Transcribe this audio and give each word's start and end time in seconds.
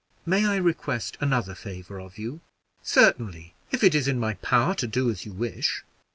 May 0.25 0.47
I 0.47 0.55
request 0.55 1.15
another 1.21 1.53
favor 1.53 1.99
of 1.99 2.17
you?" 2.17 2.41
"Certainly, 2.81 3.53
if 3.69 3.83
it 3.83 3.93
is 3.93 4.07
in 4.07 4.17
my 4.19 4.33
power 4.33 4.73
to 4.73 4.87
do 4.87 5.11
as 5.11 5.27
you 5.27 5.31
wish." 5.31 5.83